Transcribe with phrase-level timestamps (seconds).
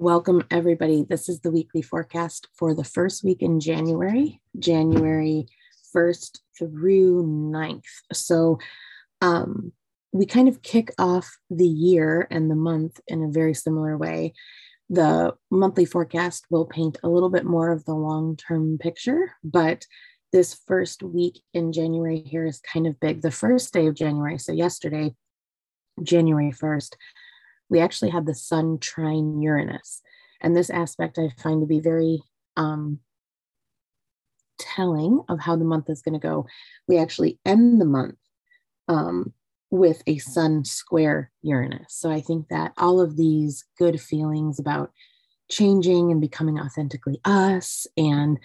[0.00, 1.02] Welcome, everybody.
[1.02, 5.46] This is the weekly forecast for the first week in January, January
[5.92, 7.82] 1st through 9th.
[8.12, 8.60] So,
[9.20, 9.72] um,
[10.12, 14.34] we kind of kick off the year and the month in a very similar way.
[14.88, 19.84] The monthly forecast will paint a little bit more of the long term picture, but
[20.32, 23.20] this first week in January here is kind of big.
[23.20, 25.16] The first day of January, so yesterday,
[26.04, 26.92] January 1st,
[27.68, 30.02] we actually had the sun trine Uranus.
[30.40, 32.22] And this aspect I find to be very
[32.56, 33.00] um,
[34.58, 36.46] telling of how the month is going to go.
[36.86, 38.16] We actually end the month
[38.88, 39.32] um,
[39.70, 41.94] with a sun square Uranus.
[41.94, 44.92] So I think that all of these good feelings about
[45.50, 48.38] changing and becoming authentically us and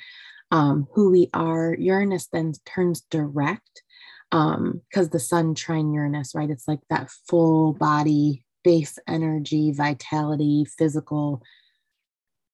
[0.52, 3.84] um, who we are, Uranus then turns direct
[4.30, 6.50] because um, the sun trine Uranus, right?
[6.50, 11.42] It's like that full body base energy, vitality, physical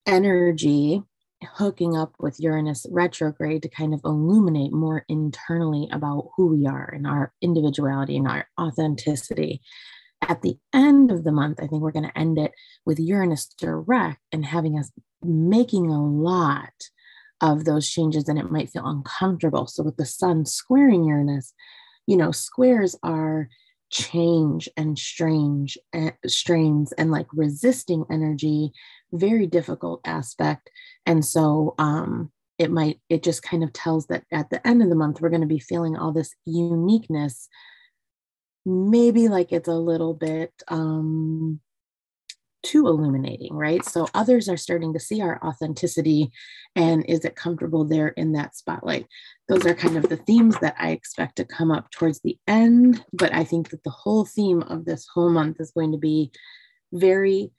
[0.06, 1.04] energy
[1.44, 6.90] hooking up with Uranus retrograde to kind of illuminate more internally about who we are
[6.94, 9.62] and our individuality and our authenticity.
[10.22, 12.52] At the end of the month, I think we're going to end it
[12.86, 14.92] with Uranus direct and having us
[15.24, 16.74] making a lot
[17.42, 19.66] of those changes and it might feel uncomfortable.
[19.68, 21.54] So with the sun squaring Uranus,
[22.06, 23.48] you know, squares are
[23.90, 28.72] change and strange uh, strains and like resisting energy
[29.12, 30.70] very difficult aspect
[31.06, 34.90] and so um it might it just kind of tells that at the end of
[34.90, 37.50] the month we're going to be feeling all this uniqueness
[38.66, 41.60] maybe like it's a little bit um
[42.64, 43.84] too illuminating, right?
[43.86, 46.32] So others are starting to see our authenticity
[46.76, 49.08] and is it comfortable there in that spotlight?
[49.50, 53.04] Those are kind of the themes that I expect to come up towards the end.
[53.12, 56.32] But I think that the whole theme of this whole month is going to be
[56.94, 57.52] very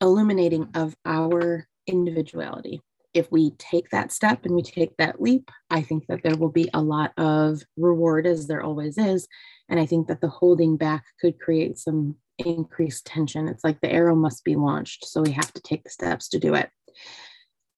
[0.00, 2.80] illuminating of our individuality.
[3.12, 6.50] If we take that step and we take that leap, I think that there will
[6.50, 9.28] be a lot of reward, as there always is.
[9.68, 13.48] And I think that the holding back could create some increased tension.
[13.48, 15.06] It's like the arrow must be launched.
[15.06, 16.70] So we have to take the steps to do it.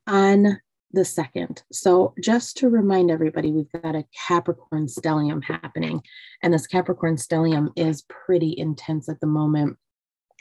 [0.07, 0.61] On
[0.95, 1.63] the second.
[1.73, 6.03] So, just to remind everybody, we've got a Capricorn stellium happening,
[6.43, 9.77] and this Capricorn stellium is pretty intense at the moment.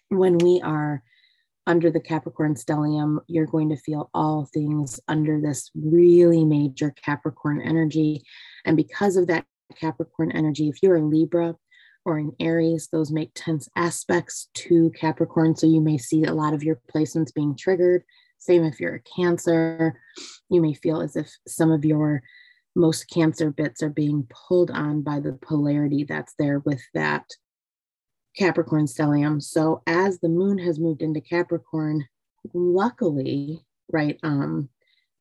[0.10, 1.04] When we are
[1.66, 7.62] under the Capricorn stellium, you're going to feel all things under this really major Capricorn
[7.62, 8.24] energy.
[8.66, 11.56] And because of that Capricorn energy, if you're a Libra,
[12.06, 15.56] or in Aries, those make tense aspects to Capricorn.
[15.56, 18.04] So you may see a lot of your placements being triggered.
[18.44, 19.98] Same if you're a Cancer,
[20.50, 22.22] you may feel as if some of your
[22.76, 27.26] most Cancer bits are being pulled on by the polarity that's there with that
[28.38, 29.42] Capricorn stellium.
[29.42, 32.06] So as the moon has moved into Capricorn,
[32.54, 34.68] luckily, right, um,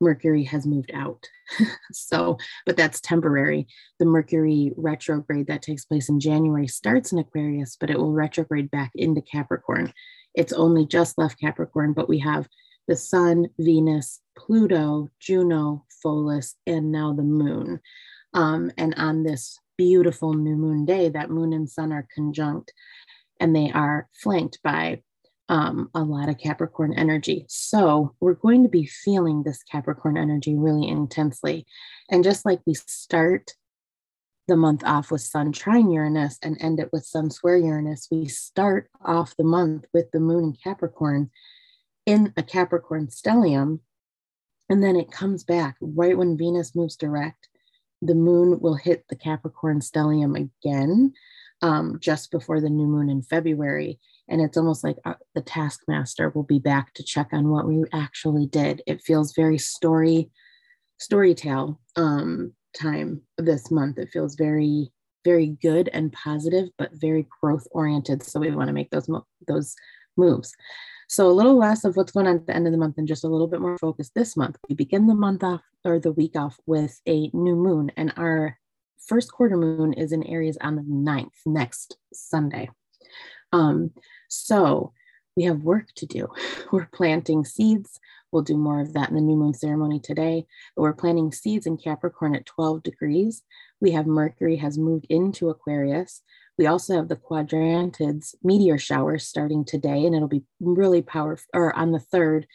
[0.01, 1.25] Mercury has moved out.
[1.93, 3.69] so, but that's temporary.
[4.01, 8.69] The Mercury retrograde that takes place in January starts in Aquarius, but it will retrograde
[8.73, 9.93] back into Capricorn.
[10.35, 12.49] It's only just left Capricorn, but we have
[12.89, 17.81] the Sun, Venus, Pluto, Juno, Pholus, and now the moon.
[18.35, 22.73] Um, and on this beautiful new moon day, that moon and sun are conjunct
[23.41, 25.03] and they are flanked by
[25.49, 27.45] um, a lot of Capricorn energy.
[27.49, 31.67] So we're going to be feeling this Capricorn energy really intensely.
[32.11, 33.51] And just like we start
[34.49, 38.27] the month off with Sun trine Uranus and end it with Sun square Uranus, we
[38.27, 41.31] start off the month with the moon in Capricorn
[42.07, 43.81] in a Capricorn stellium.
[44.69, 47.49] And then it comes back right when Venus moves direct.
[48.01, 51.13] The moon will hit the Capricorn stellium again
[51.63, 54.01] um, just before the new moon in February.
[54.29, 57.85] And it's almost like uh, the taskmaster will be back to check on what we
[57.93, 58.83] actually did.
[58.87, 60.31] It feels very story,
[60.99, 63.99] story tale um, time this month.
[63.99, 64.91] It feels very,
[65.25, 68.23] very good and positive, but very growth oriented.
[68.23, 69.75] So we want to make those mo- those
[70.17, 70.55] moves.
[71.13, 73.07] So a little less of what's going on at the end of the month and
[73.07, 74.57] just a little bit more focus this month.
[74.67, 78.59] We begin the month off or the week off with a new moon, and our
[78.99, 82.71] first quarter moon is in Aries on the 9th, next Sunday.
[83.53, 83.91] Um,
[84.29, 84.95] so
[85.37, 86.29] we have work to do.
[86.73, 88.01] We're planting seeds.
[88.31, 90.47] We'll do more of that in the new moon ceremony today.
[90.75, 93.43] But we're planting seeds in Capricorn at 12 degrees.
[93.79, 96.23] We have Mercury has moved into Aquarius.
[96.59, 101.47] We also have the quadrantids meteor shower starting today, and it'll be really powerful.
[101.55, 102.47] Or on the third,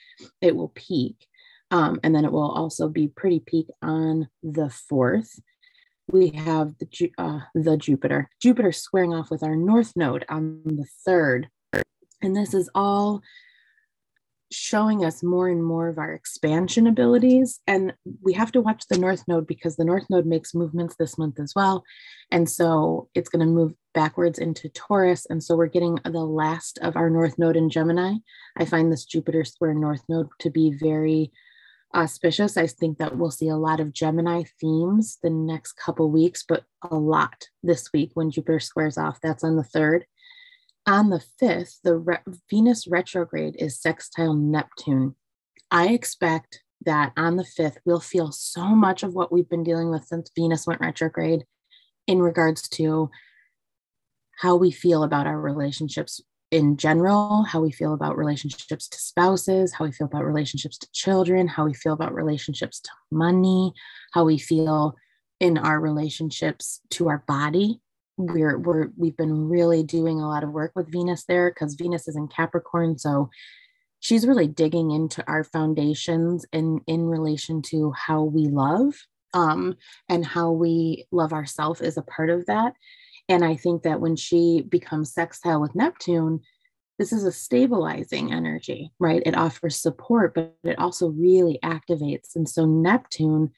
[0.42, 1.28] it will peak.
[1.72, 5.38] Um, and then it will also be pretty peak on the fourth
[6.12, 8.30] we have the, uh, the Jupiter.
[8.42, 11.50] Jupiter squaring off with our north node on the third.
[12.22, 13.22] And this is all
[14.52, 17.60] showing us more and more of our expansion abilities.
[17.68, 21.18] And we have to watch the North Node because the North Node makes movements this
[21.18, 21.84] month as well.
[22.32, 25.26] And so it's going to move backwards into Taurus.
[25.30, 28.16] And so we're getting the last of our North Node in Gemini.
[28.58, 31.32] I find this Jupiter square North Node to be very
[31.96, 32.58] auspicious.
[32.58, 36.64] I think that we'll see a lot of Gemini themes the next couple weeks, but
[36.90, 39.20] a lot this week when Jupiter squares off.
[39.22, 40.06] That's on the third
[40.88, 42.18] on the 5th, the re-
[42.50, 45.16] Venus retrograde is sextile Neptune.
[45.70, 49.92] I expect that on the 5th, we'll feel so much of what we've been dealing
[49.92, 51.44] with since Venus went retrograde
[52.08, 53.12] in regards to
[54.40, 59.74] how we feel about our relationships in general, how we feel about relationships to spouses,
[59.74, 63.74] how we feel about relationships to children, how we feel about relationships to money,
[64.14, 64.96] how we feel
[65.42, 67.82] in our relationships to our body
[68.18, 72.08] we're we're we've been really doing a lot of work with Venus there because Venus
[72.08, 73.30] is in Capricorn, so
[74.00, 78.94] she's really digging into our foundations in in relation to how we love
[79.34, 79.78] um,
[80.10, 82.74] and how we love ourselves is a part of that.
[83.30, 86.42] And I think that when she becomes sextile with Neptune,
[86.98, 89.22] this is a stabilizing energy, right?
[89.26, 92.36] It offers support, but it also really activates.
[92.36, 93.52] And so Neptune,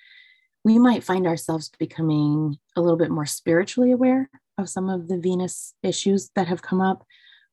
[0.66, 4.30] we might find ourselves becoming a little bit more spiritually aware
[4.60, 7.06] of some of the Venus issues that have come up,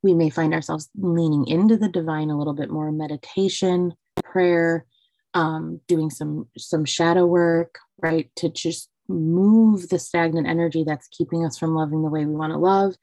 [0.02, 4.86] we may find ourselves leaning into the divine a little bit more meditation, prayer,
[5.34, 11.44] um, doing some some shadow work, right, to just move the stagnant energy that's keeping
[11.44, 12.94] us from loving the way we want to love.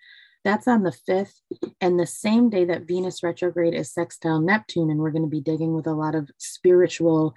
[0.44, 1.40] That's on the fifth,
[1.80, 5.42] and the same day that Venus retrograde is sextile Neptune, and we're going to be
[5.42, 7.34] digging with a lot of spiritual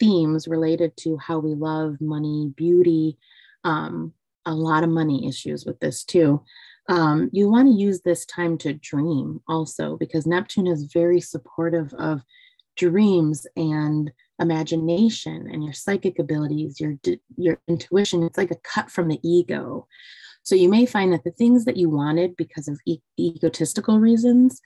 [0.00, 3.18] themes related to how we love money, beauty,
[3.62, 4.12] um,
[4.46, 6.42] a lot of money issues with this too.
[6.88, 11.92] Um, you want to use this time to dream also because Neptune is very supportive
[11.94, 12.22] of
[12.76, 14.10] dreams and
[14.40, 16.94] imagination and your psychic abilities, your
[17.36, 18.22] your intuition.
[18.22, 19.86] It's like a cut from the ego.
[20.42, 24.60] So you may find that the things that you wanted because of e- egotistical reasons,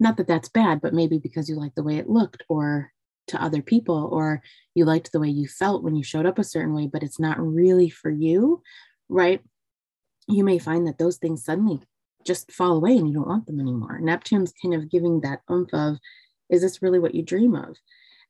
[0.00, 2.92] not that that's bad, but maybe because you like the way it looked or
[3.28, 4.42] to other people or
[4.74, 7.20] you liked the way you felt when you showed up a certain way, but it's
[7.20, 8.60] not really for you
[9.12, 9.40] right?
[10.28, 11.80] You may find that those things suddenly
[12.24, 13.98] just fall away and you don't want them anymore.
[14.00, 15.96] Neptune's kind of giving that oomph of,
[16.50, 17.76] is this really what you dream of?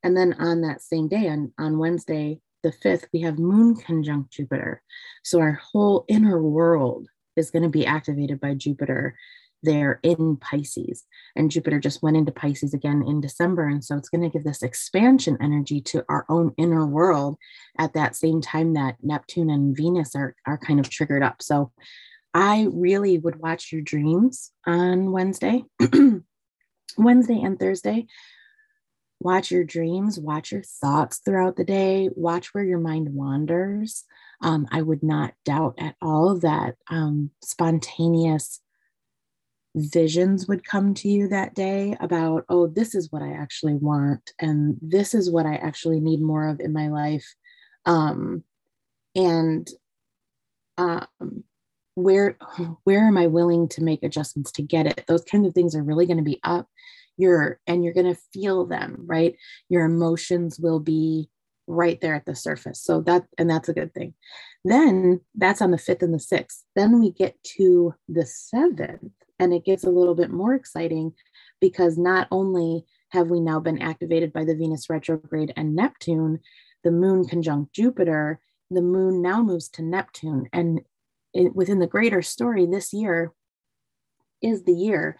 [0.02, 4.32] And then on that same day, on, on Wednesday, the 5th, we have Moon conjunct
[4.32, 4.82] Jupiter.
[5.22, 9.16] So our whole inner world is going to be activated by Jupiter
[9.62, 11.04] there in Pisces.
[11.36, 13.66] And Jupiter just went into Pisces again in December.
[13.66, 17.36] And so it's going to give this expansion energy to our own inner world
[17.78, 21.42] at that same time that Neptune and Venus are, are kind of triggered up.
[21.42, 21.72] So
[22.34, 25.64] I really would watch your dreams on Wednesday,
[26.96, 28.06] Wednesday and Thursday.
[29.20, 34.04] Watch your dreams, watch your thoughts throughout the day, watch where your mind wanders.
[34.40, 38.60] Um, I would not doubt at all that um, spontaneous
[39.74, 44.32] visions would come to you that day about, oh, this is what I actually want,
[44.38, 47.26] and this is what I actually need more of in my life.
[47.86, 48.44] Um,
[49.14, 49.68] and
[50.78, 51.44] um,
[51.94, 52.38] where
[52.84, 55.04] where am I willing to make adjustments to get it?
[55.06, 56.66] Those kinds of things are really going to be up.
[57.16, 59.36] You're and you're going to feel them, right?
[59.68, 61.28] Your emotions will be
[61.72, 62.82] right there at the surface.
[62.82, 64.14] So that, and that's a good thing.
[64.64, 66.64] Then that's on the fifth and the sixth.
[66.76, 71.12] Then we get to the seventh, and it gets a little bit more exciting
[71.60, 76.40] because not only have we now been activated by the Venus retrograde and Neptune,
[76.84, 80.48] the moon conjunct Jupiter, the moon now moves to Neptune.
[80.52, 80.80] And
[81.34, 83.32] it, within the greater story, this year
[84.40, 85.18] is the year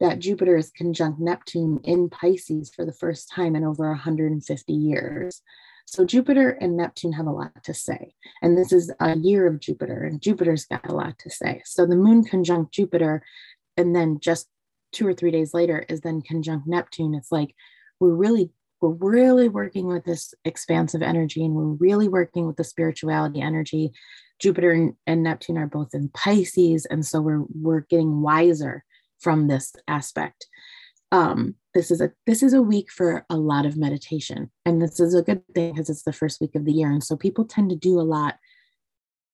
[0.00, 5.42] that Jupiter is conjunct Neptune in Pisces for the first time in over 150 years.
[5.90, 8.14] So Jupiter and Neptune have a lot to say.
[8.42, 11.62] And this is a year of Jupiter, and Jupiter's got a lot to say.
[11.64, 13.24] So the moon conjunct Jupiter,
[13.76, 14.46] and then just
[14.92, 17.12] two or three days later is then conjunct Neptune.
[17.12, 17.56] It's like
[17.98, 22.62] we're really we're really working with this expansive energy and we're really working with the
[22.62, 23.90] spirituality energy.
[24.38, 28.84] Jupiter and, Neptune are both in Pisces, and so we're we're getting wiser
[29.18, 30.46] from this aspect.
[31.12, 34.50] Um, this is a this is a week for a lot of meditation.
[34.64, 36.90] And this is a good thing because it's the first week of the year.
[36.90, 38.36] And so people tend to do a lot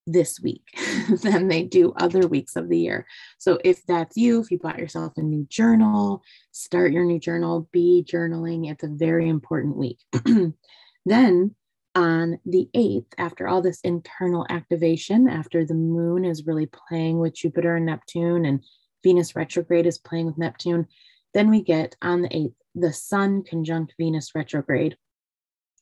[0.06, 0.62] this week
[1.22, 3.06] than they do other weeks of the year.
[3.38, 7.68] So if that's you if you bought yourself a new journal start your new journal
[7.72, 8.70] be journaling.
[8.70, 9.98] It's a very important week.
[11.06, 11.54] Then
[11.94, 17.34] on the 8th after all this internal activation after the moon is really playing with
[17.34, 18.62] jupiter and neptune and
[19.02, 20.86] venus retrograde is playing with neptune
[21.34, 24.96] then we get on the 8th the Sun conjunct Venus retrograde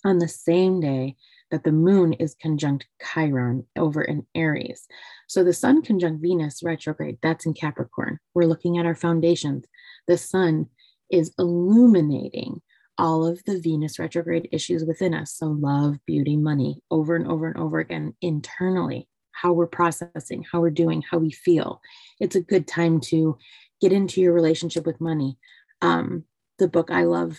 [0.04, 1.16] on the same day
[1.50, 4.86] that the moon is conjunct Chiron over in Aries.
[5.26, 8.20] So the Sun conjunct Venus retrograde, that's in Capricorn.
[8.32, 9.64] We're looking at our foundations.
[10.06, 10.66] The Sun
[11.10, 12.62] is illuminating
[12.96, 15.34] all of the Venus retrograde issues within us.
[15.34, 20.60] So, love, beauty, money, over and over and over again internally, how we're processing, how
[20.60, 21.80] we're doing, how we feel.
[22.20, 23.36] It's a good time to
[23.84, 25.36] get into your relationship with money.
[25.82, 26.24] Um,
[26.58, 27.38] the book I love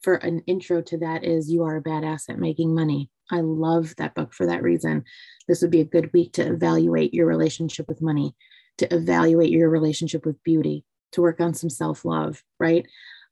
[0.00, 3.10] for an intro to that is You Are a Badass at Making Money.
[3.30, 5.04] I love that book for that reason.
[5.46, 8.34] This would be a good week to evaluate your relationship with money,
[8.78, 12.86] to evaluate your relationship with beauty, to work on some self love, right?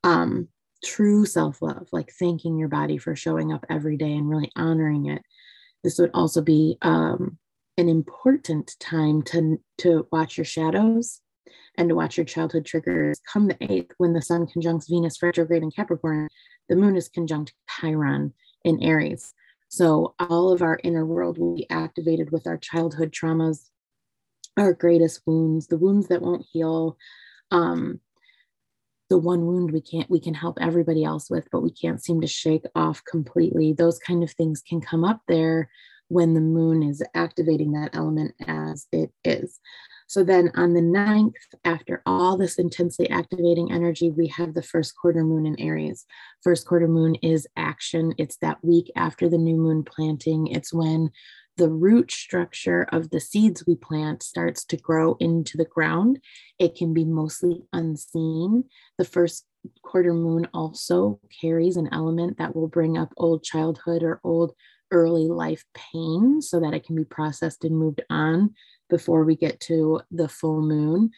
[0.05, 0.49] Um,
[0.85, 5.07] true self love, like thanking your body for showing up every day and really honoring
[5.07, 5.23] it.
[5.83, 7.39] This would also be um,
[7.79, 11.22] an important time to, to watch your shadows
[11.77, 13.21] and to watch your childhood triggers.
[13.31, 16.29] Come the 8th, when the sun conjuncts Venus retrograde in Capricorn,
[16.69, 18.33] the moon is conjunct Chiron
[18.65, 19.35] in Aries.
[19.69, 23.71] So all of our inner world will be activated with our childhood traumas,
[24.57, 26.99] our greatest wounds, the wounds that won't heal,
[27.51, 28.01] um,
[29.13, 32.23] the one wound we can't we can help everybody else with but we can't seem
[32.23, 35.69] to shake off completely those kind of things can come up there
[36.09, 39.61] when the moon is activating that element as it is
[40.13, 41.33] so then on the 9th
[41.65, 46.05] after all this intensely activating energy we have the first quarter moon in aries
[46.43, 51.11] first quarter moon is action it's that week after the new moon planting it's when
[51.57, 56.19] the root structure of the seeds we plant starts to grow into the ground.
[56.59, 58.65] It can be mostly unseen.
[58.97, 59.45] The first
[59.83, 64.55] quarter moon also carries an element that will bring up old childhood or old
[64.93, 68.55] early life pain so that it can be processed and moved on
[68.93, 71.11] before we get to the full moon.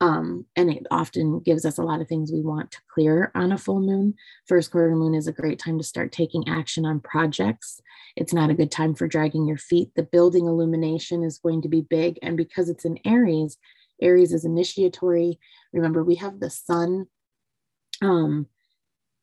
[0.00, 3.50] Um, and it often gives us a lot of things we want to clear on
[3.50, 4.14] a full moon.
[4.46, 7.80] First quarter moon is a great time to start taking action on projects.
[8.14, 9.90] It's not a good time for dragging your feet.
[9.96, 12.18] The building illumination is going to be big.
[12.22, 13.58] And because it's in Aries,
[14.00, 15.40] Aries is initiatory.
[15.72, 17.06] Remember, we have the sun
[18.02, 18.46] um,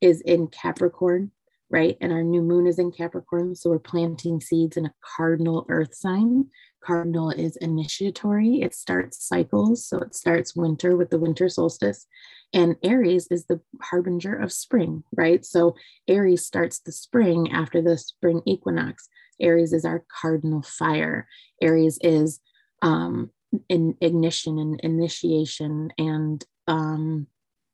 [0.02, 1.30] is in Capricorn,
[1.70, 1.96] right?
[2.00, 3.54] And our new moon is in Capricorn.
[3.54, 6.46] So we're planting seeds in a cardinal earth sign.
[6.82, 9.86] Cardinal is initiatory, it starts cycles.
[9.86, 12.06] So it starts winter with the winter solstice.
[12.52, 15.44] And Aries is the harbinger of spring, right?
[15.44, 15.74] So
[16.06, 19.08] Aries starts the spring after the spring equinox.
[19.40, 21.26] Aries is our cardinal fire.
[21.60, 22.40] Aries is
[22.82, 23.30] um,
[23.68, 27.26] in ignition and initiation and um,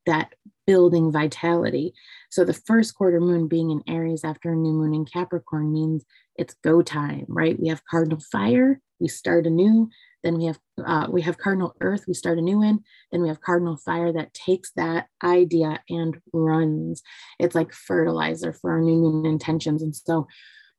[0.07, 0.35] that
[0.71, 1.93] building vitality.
[2.31, 6.05] So the first quarter moon being in Aries after a new moon in Capricorn means
[6.37, 7.59] it's go time, right?
[7.59, 9.89] We have cardinal fire, we start anew.
[10.23, 12.85] Then we have uh, we have cardinal earth, we start a new one.
[13.11, 17.03] Then we have cardinal fire that takes that idea and runs.
[17.41, 19.83] It's like fertilizer for our new moon intentions.
[19.83, 20.29] And so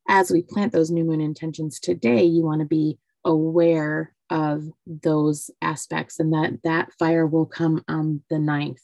[0.08, 5.50] as we plant those new moon intentions today, you want to be aware of those
[5.60, 8.80] aspects and that that fire will come on the ninth.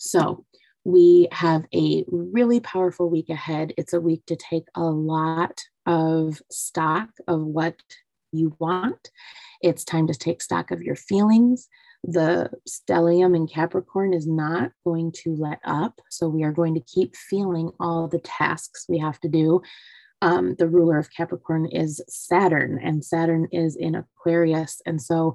[0.00, 0.46] So
[0.84, 3.74] we have a really powerful week ahead.
[3.76, 7.76] It's a week to take a lot of stock of what
[8.32, 9.10] you want.
[9.60, 11.68] It's time to take stock of your feelings.
[12.02, 16.00] The stellium in Capricorn is not going to let up.
[16.08, 19.60] So we are going to keep feeling all the tasks we have to do.
[20.22, 24.80] Um, the ruler of Capricorn is Saturn, and Saturn is in Aquarius.
[24.86, 25.34] And so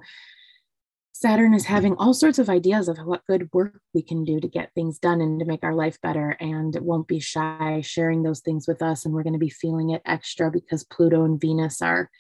[1.18, 4.50] Saturn is having all sorts of ideas of what good work we can do to
[4.50, 6.36] get things done and to make our life better.
[6.42, 9.06] And won't be shy sharing those things with us.
[9.06, 12.12] And we're going to be feeling it extra because Pluto and Venus are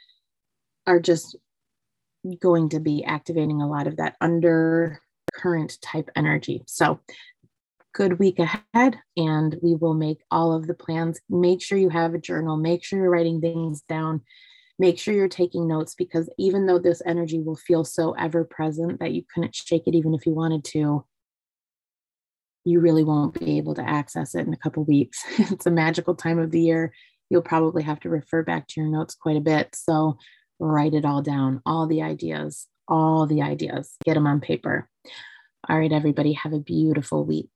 [0.87, 1.35] are just
[2.39, 6.63] going to be activating a lot of that undercurrent type energy.
[6.65, 7.01] So
[7.93, 11.19] good week ahead and we will make all of the plans.
[11.29, 14.21] Make sure you have a journal, make sure you're writing things down
[14.77, 19.00] make sure you're taking notes because even though this energy will feel so ever present
[19.00, 21.05] that you couldn't shake it even if you wanted to,
[22.65, 25.24] you really won't be able to access it in a couple weeks.
[25.38, 26.94] it's a magical time of the year.
[27.29, 29.70] You'll probably have to refer back to your notes quite a bit.
[29.75, 30.17] So
[30.60, 34.89] write it all down, all the ideas, all the ideas, get them on paper.
[35.67, 37.50] All right, everybody, have a beautiful week.